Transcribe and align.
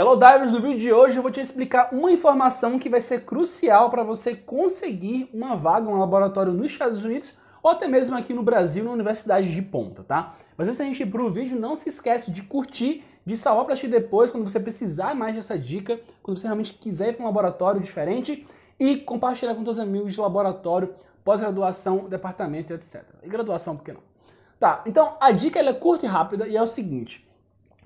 Hello 0.00 0.16
Divers, 0.16 0.50
no 0.50 0.62
vídeo 0.62 0.78
de 0.78 0.90
hoje 0.90 1.18
eu 1.18 1.22
vou 1.22 1.30
te 1.30 1.40
explicar 1.40 1.90
uma 1.92 2.10
informação 2.10 2.78
que 2.78 2.88
vai 2.88 3.02
ser 3.02 3.26
crucial 3.26 3.90
para 3.90 4.02
você 4.02 4.34
conseguir 4.34 5.28
uma 5.30 5.54
vaga, 5.54 5.90
um 5.90 5.98
laboratório 5.98 6.54
nos 6.54 6.72
Estados 6.72 7.04
Unidos 7.04 7.34
ou 7.62 7.70
até 7.70 7.86
mesmo 7.86 8.16
aqui 8.16 8.32
no 8.32 8.42
Brasil, 8.42 8.82
na 8.82 8.92
Universidade 8.92 9.54
de 9.54 9.60
Ponta, 9.60 10.02
tá? 10.02 10.36
Mas 10.56 10.68
antes 10.68 10.78
da 10.78 10.86
gente 10.86 11.02
ir 11.02 11.10
pro 11.10 11.30
vídeo, 11.30 11.60
não 11.60 11.76
se 11.76 11.90
esquece 11.90 12.30
de 12.30 12.40
curtir, 12.42 13.04
de 13.26 13.36
salvar 13.36 13.66
para 13.66 13.74
assistir 13.74 13.90
depois, 13.90 14.30
quando 14.30 14.48
você 14.48 14.58
precisar 14.58 15.14
mais 15.14 15.36
dessa 15.36 15.58
dica, 15.58 16.00
quando 16.22 16.38
você 16.38 16.46
realmente 16.46 16.72
quiser 16.72 17.10
ir 17.10 17.12
para 17.16 17.22
um 17.22 17.26
laboratório 17.26 17.78
diferente 17.78 18.46
e 18.78 18.96
compartilhar 18.96 19.54
com 19.54 19.62
seus 19.64 19.78
amigos 19.78 20.14
de 20.14 20.18
laboratório, 20.18 20.94
pós-graduação, 21.22 22.08
departamento, 22.08 22.72
etc. 22.72 23.04
E 23.22 23.28
graduação, 23.28 23.76
por 23.76 23.84
que 23.84 23.92
não? 23.92 24.00
Tá, 24.58 24.82
então 24.86 25.18
a 25.20 25.30
dica 25.30 25.60
é 25.60 25.72
curta 25.74 26.06
e 26.06 26.08
rápida 26.08 26.48
e 26.48 26.56
é 26.56 26.62
o 26.62 26.64
seguinte. 26.64 27.28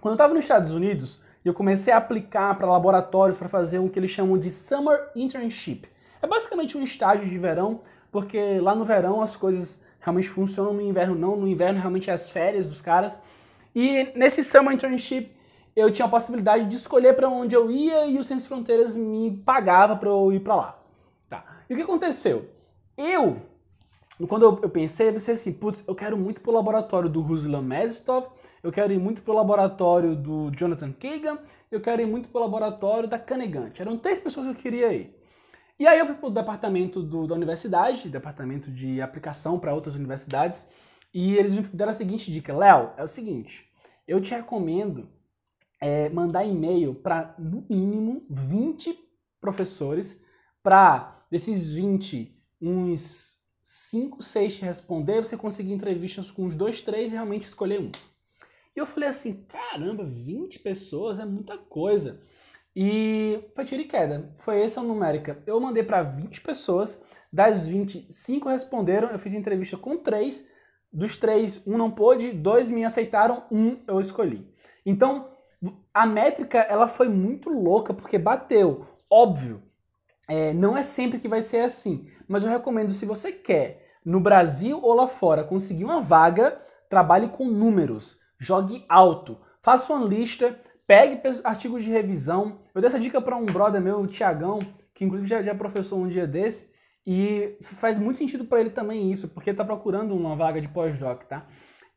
Quando 0.00 0.12
eu 0.12 0.14
estava 0.14 0.32
nos 0.32 0.44
Estados 0.44 0.72
Unidos, 0.76 1.18
e 1.44 1.48
eu 1.48 1.54
comecei 1.54 1.92
a 1.92 1.98
aplicar 1.98 2.56
para 2.56 2.70
laboratórios 2.70 3.36
para 3.36 3.48
fazer 3.48 3.78
o 3.78 3.88
que 3.88 3.98
eles 3.98 4.10
chamam 4.10 4.38
de 4.38 4.50
Summer 4.50 5.10
Internship. 5.14 5.86
É 6.22 6.26
basicamente 6.26 6.78
um 6.78 6.82
estágio 6.82 7.28
de 7.28 7.36
verão, 7.36 7.82
porque 8.10 8.58
lá 8.60 8.74
no 8.74 8.84
verão 8.84 9.20
as 9.20 9.36
coisas 9.36 9.82
realmente 10.00 10.28
funcionam, 10.28 10.72
no 10.72 10.80
inverno 10.80 11.14
não, 11.14 11.36
no 11.36 11.46
inverno 11.46 11.80
realmente 11.80 12.08
é 12.08 12.12
as 12.12 12.30
férias 12.30 12.66
dos 12.66 12.80
caras. 12.80 13.20
E 13.74 14.10
nesse 14.16 14.42
Summer 14.42 14.72
Internship 14.72 15.30
eu 15.76 15.90
tinha 15.90 16.06
a 16.06 16.08
possibilidade 16.08 16.64
de 16.64 16.76
escolher 16.76 17.14
para 17.14 17.28
onde 17.28 17.54
eu 17.54 17.70
ia 17.70 18.06
e 18.06 18.18
o 18.18 18.24
Ciências 18.24 18.46
Fronteiras 18.46 18.94
me 18.94 19.42
pagava 19.44 19.96
para 19.96 20.08
eu 20.08 20.32
ir 20.32 20.40
para 20.40 20.54
lá. 20.54 20.78
Tá. 21.28 21.44
E 21.68 21.74
o 21.74 21.76
que 21.76 21.82
aconteceu? 21.82 22.48
Eu, 22.96 23.42
quando 24.28 24.60
eu, 24.62 24.70
pensei, 24.70 25.08
eu 25.08 25.12
pensei 25.12 25.34
assim, 25.34 25.52
putz, 25.52 25.82
eu 25.86 25.94
quero 25.94 26.16
muito 26.16 26.40
pro 26.40 26.52
laboratório 26.52 27.08
do 27.08 27.20
Ruslan 27.20 27.62
Medstov, 27.62 28.28
eu 28.62 28.70
quero 28.70 28.92
ir 28.92 28.98
muito 28.98 29.22
pro 29.22 29.34
laboratório 29.34 30.14
do 30.14 30.50
Jonathan 30.52 30.92
Kagan, 30.92 31.38
eu 31.70 31.80
quero 31.80 32.00
ir 32.00 32.06
muito 32.06 32.28
pro 32.28 32.40
laboratório 32.40 33.08
da 33.08 33.18
Canegante. 33.18 33.82
Eram 33.82 33.98
três 33.98 34.18
pessoas 34.18 34.46
que 34.46 34.52
eu 34.52 34.62
queria 34.62 34.92
ir. 34.92 35.14
E 35.78 35.86
aí 35.88 35.98
eu 35.98 36.06
fui 36.06 36.14
pro 36.14 36.30
departamento 36.30 37.02
do, 37.02 37.26
da 37.26 37.34
universidade, 37.34 38.08
departamento 38.08 38.70
de 38.70 39.02
aplicação 39.02 39.58
para 39.58 39.74
outras 39.74 39.96
universidades, 39.96 40.64
e 41.12 41.34
eles 41.34 41.52
me 41.52 41.62
deram 41.62 41.90
a 41.90 41.94
seguinte 41.94 42.30
dica, 42.30 42.56
Léo, 42.56 42.92
é 42.96 43.02
o 43.02 43.08
seguinte, 43.08 43.68
eu 44.06 44.20
te 44.20 44.32
recomendo 44.32 45.08
é, 45.80 46.08
mandar 46.08 46.44
e-mail 46.44 46.94
para 46.94 47.34
no 47.38 47.66
mínimo 47.68 48.24
20 48.30 48.96
professores, 49.40 50.22
para 50.62 51.18
desses 51.30 51.72
20, 51.72 52.32
uns 52.60 53.33
5, 53.64 54.22
6 54.22 54.56
te 54.56 54.64
responder, 54.66 55.24
você 55.24 55.38
conseguir 55.38 55.72
entrevistas 55.72 56.30
com 56.30 56.44
os 56.44 56.54
dois, 56.54 56.82
três 56.82 57.10
e 57.10 57.14
realmente 57.14 57.44
escolher 57.44 57.80
um. 57.80 57.90
E 58.76 58.78
eu 58.78 58.84
falei 58.84 59.08
assim, 59.08 59.46
caramba, 59.48 60.04
20 60.04 60.58
pessoas 60.58 61.18
é 61.18 61.24
muita 61.24 61.56
coisa. 61.56 62.20
E 62.76 63.42
foi 63.54 63.64
tiro 63.64 63.80
e 63.80 63.86
queda. 63.86 64.34
Foi 64.36 64.60
essa 64.60 64.80
a 64.80 64.84
numérica. 64.84 65.38
Eu 65.46 65.58
mandei 65.58 65.82
para 65.82 66.02
20 66.02 66.42
pessoas, 66.42 67.02
das 67.32 67.66
20, 67.66 68.06
5 68.12 68.48
responderam, 68.50 69.08
eu 69.08 69.18
fiz 69.18 69.32
entrevista 69.32 69.78
com 69.78 69.96
3, 69.96 70.46
dos 70.92 71.16
3, 71.16 71.62
um 71.66 71.78
não 71.78 71.90
pôde, 71.90 72.32
dois 72.32 72.68
me 72.68 72.84
aceitaram, 72.84 73.46
um 73.50 73.82
eu 73.88 73.98
escolhi. 73.98 74.46
Então, 74.84 75.32
a 75.92 76.04
métrica 76.04 76.58
ela 76.58 76.86
foi 76.86 77.08
muito 77.08 77.48
louca 77.48 77.94
porque 77.94 78.18
bateu. 78.18 78.86
Óbvio, 79.10 79.62
é, 80.28 80.52
não 80.52 80.76
é 80.76 80.82
sempre 80.82 81.18
que 81.18 81.28
vai 81.28 81.42
ser 81.42 81.60
assim, 81.60 82.08
mas 82.26 82.44
eu 82.44 82.50
recomendo 82.50 82.92
se 82.92 83.06
você 83.06 83.32
quer 83.32 83.84
no 84.04 84.20
Brasil 84.20 84.78
ou 84.82 84.94
lá 84.94 85.08
fora 85.08 85.44
conseguir 85.44 85.84
uma 85.84 86.00
vaga, 86.00 86.60
trabalhe 86.88 87.28
com 87.28 87.46
números 87.46 88.22
jogue 88.44 88.84
alto. 88.88 89.38
Faça 89.62 89.92
uma 89.92 90.06
lista, 90.06 90.58
pegue 90.86 91.20
artigos 91.42 91.82
de 91.82 91.90
revisão. 91.90 92.60
Eu 92.74 92.80
dei 92.80 92.88
essa 92.88 93.00
dica 93.00 93.20
para 93.20 93.36
um 93.36 93.46
brother 93.46 93.80
meu, 93.80 94.00
o 94.00 94.06
Tiagão, 94.06 94.58
que 94.94 95.04
inclusive 95.04 95.28
já, 95.28 95.42
já 95.42 95.52
é 95.52 95.54
professor 95.54 95.96
um 95.96 96.06
dia 96.06 96.26
desse, 96.26 96.72
e 97.06 97.56
faz 97.62 97.98
muito 97.98 98.18
sentido 98.18 98.44
para 98.44 98.60
ele 98.60 98.70
também 98.70 99.10
isso, 99.10 99.28
porque 99.28 99.50
ele 99.50 99.54
está 99.54 99.64
procurando 99.64 100.14
uma 100.14 100.36
vaga 100.36 100.60
de 100.60 100.68
pós-doc, 100.68 101.24
tá? 101.24 101.46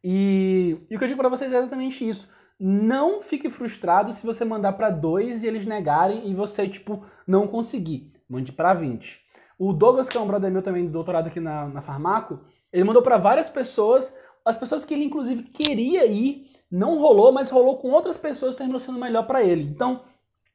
E, 0.03 0.77
e 0.89 0.95
o 0.95 0.97
que 0.97 1.03
eu 1.03 1.07
digo 1.07 1.19
para 1.19 1.29
vocês 1.29 1.51
é 1.51 1.57
exatamente 1.57 2.07
isso. 2.07 2.29
Não 2.59 3.21
fique 3.21 3.49
frustrado 3.49 4.13
se 4.13 4.25
você 4.25 4.43
mandar 4.43 4.73
para 4.73 4.89
dois 4.89 5.43
e 5.43 5.47
eles 5.47 5.65
negarem 5.65 6.27
e 6.29 6.33
você, 6.33 6.67
tipo, 6.67 7.05
não 7.27 7.47
conseguir. 7.47 8.13
Mande 8.29 8.51
para 8.51 8.73
20. 8.73 9.21
O 9.57 9.73
Douglas, 9.73 10.07
que 10.07 10.17
é 10.17 10.19
um 10.19 10.27
brother 10.27 10.51
meu 10.51 10.61
também 10.61 10.85
do 10.85 10.91
doutorado 10.91 11.27
aqui 11.27 11.39
na, 11.39 11.67
na 11.67 11.81
Farmaco, 11.81 12.39
ele 12.71 12.83
mandou 12.83 13.01
para 13.01 13.17
várias 13.17 13.49
pessoas, 13.49 14.15
as 14.45 14.57
pessoas 14.57 14.85
que 14.85 14.93
ele 14.93 15.03
inclusive 15.03 15.43
queria 15.43 16.05
ir, 16.05 16.51
não 16.69 16.99
rolou, 16.99 17.31
mas 17.31 17.49
rolou 17.49 17.77
com 17.77 17.89
outras 17.91 18.17
pessoas, 18.17 18.55
terminou 18.55 18.79
sendo 18.79 18.99
melhor 18.99 19.25
para 19.25 19.43
ele. 19.43 19.63
Então, 19.63 20.01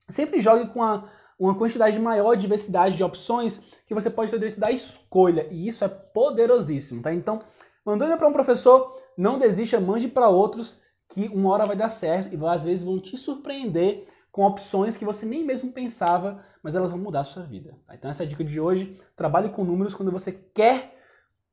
sempre 0.09 0.41
jogue 0.41 0.69
com 0.69 0.83
a, 0.83 1.09
uma 1.39 1.55
quantidade 1.55 1.99
maior, 1.99 2.37
diversidade 2.37 2.97
de 2.97 3.03
opções, 3.03 3.61
que 3.87 3.95
você 3.95 4.11
pode 4.11 4.31
ter 4.31 4.39
direito 4.39 4.61
da 4.61 4.71
escolha. 4.71 5.49
E 5.51 5.67
isso 5.67 5.85
é 5.85 5.89
poderosíssimo, 5.89 7.03
tá? 7.03 7.13
Então, 7.13 7.41
mandando 7.85 8.17
para 8.17 8.29
um 8.29 8.33
professor, 8.33 8.95
não 9.17 9.39
desista, 9.39 9.81
mande 9.81 10.07
para 10.07 10.29
outros, 10.29 10.79
que 11.09 11.29
uma 11.29 11.51
hora 11.51 11.67
vai 11.67 11.77
dar 11.77 11.89
certo 11.89 12.35
e 12.35 12.47
às 12.47 12.65
vezes 12.65 12.85
vão 12.85 12.99
te 12.99 13.17
surpreender 13.17 14.07
com 14.33 14.45
opções 14.45 14.97
que 14.97 15.05
você 15.05 15.27
nem 15.27 15.45
mesmo 15.45 15.71
pensava, 15.71 16.43
mas 16.63 16.75
elas 16.75 16.91
vão 16.91 16.99
mudar 16.99 17.21
a 17.21 17.25
sua 17.25 17.43
vida. 17.43 17.79
Tá? 17.87 17.95
Então 17.95 18.11
essa 18.11 18.23
é 18.23 18.27
a 18.27 18.29
dica 18.29 18.43
de 18.43 18.59
hoje. 18.59 18.99
Trabalhe 19.15 19.51
com 19.51 19.63
números 19.63 19.95
quando 19.95 20.11
você 20.11 20.33
quer 20.33 20.99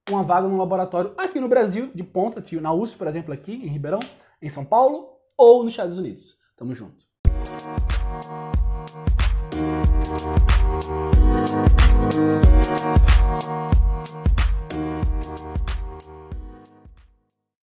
uma 0.09 0.23
vaga 0.23 0.47
no 0.47 0.57
laboratório 0.57 1.13
aqui 1.17 1.39
no 1.39 1.49
Brasil, 1.49 1.91
de 1.93 2.03
ponta, 2.03 2.43
na 2.59 2.73
USP, 2.73 2.97
por 2.97 3.05
exemplo, 3.05 3.33
aqui 3.33 3.53
em 3.53 3.67
Ribeirão, 3.67 3.99
em 4.41 4.49
São 4.49 4.63
Paulo, 4.65 5.09
ou 5.37 5.63
nos 5.63 5.73
Estados 5.73 5.97
Unidos. 5.97 6.37
Tamo 6.55 6.73
junto. 6.73 7.05